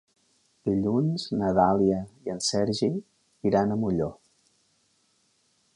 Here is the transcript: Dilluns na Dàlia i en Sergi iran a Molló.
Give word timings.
Dilluns 0.69 1.25
na 1.41 1.51
Dàlia 1.59 1.99
i 2.29 2.33
en 2.35 2.41
Sergi 2.49 2.91
iran 3.53 3.75
a 3.75 3.79
Molló. 3.85 4.13